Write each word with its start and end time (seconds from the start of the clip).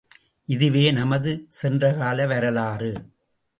இதுவே, 0.49 0.91
நமது 0.91 1.45
சென்றகால 1.49 2.25
வரலாறு! 2.25 2.91